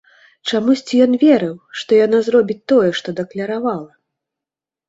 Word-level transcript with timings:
Чамусьці 0.51 1.01
ён 1.05 1.13
верыў, 1.25 1.51
што 1.81 1.99
яна 2.05 2.21
зробіць 2.31 2.59
тое, 2.73 2.89
што 3.01 3.15
дакляравала. 3.21 3.91